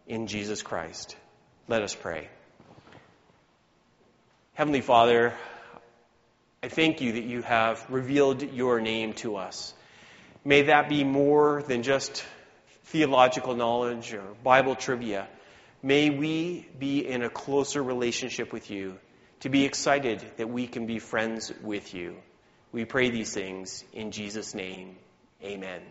in 0.06 0.26
Jesus 0.26 0.62
Christ. 0.62 1.16
Let 1.68 1.82
us 1.82 1.94
pray. 1.94 2.28
Heavenly 4.54 4.80
Father, 4.80 5.34
I 6.66 6.68
thank 6.68 7.00
you 7.00 7.12
that 7.12 7.22
you 7.22 7.42
have 7.42 7.86
revealed 7.88 8.42
your 8.42 8.80
name 8.80 9.12
to 9.22 9.36
us. 9.36 9.72
May 10.44 10.62
that 10.62 10.88
be 10.88 11.04
more 11.04 11.62
than 11.62 11.84
just 11.84 12.24
theological 12.86 13.54
knowledge 13.54 14.12
or 14.12 14.24
Bible 14.42 14.74
trivia. 14.74 15.28
May 15.80 16.10
we 16.10 16.66
be 16.76 17.06
in 17.06 17.22
a 17.22 17.30
closer 17.30 17.80
relationship 17.80 18.52
with 18.52 18.68
you, 18.68 18.98
to 19.40 19.48
be 19.48 19.64
excited 19.64 20.24
that 20.38 20.50
we 20.50 20.66
can 20.66 20.86
be 20.86 20.98
friends 20.98 21.52
with 21.62 21.94
you. 21.94 22.16
We 22.72 22.84
pray 22.84 23.10
these 23.10 23.32
things 23.32 23.84
in 23.92 24.10
Jesus' 24.10 24.52
name. 24.52 24.96
Amen. 25.44 25.82